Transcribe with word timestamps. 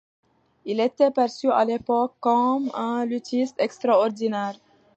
Il 0.65 0.79
était 0.79 1.11
perçu 1.11 1.51
à 1.51 1.63
l'époque 1.63 2.15
comme 2.21 2.71
un 2.73 3.05
luthiste 3.05 3.57
extraordinaire. 3.59 4.55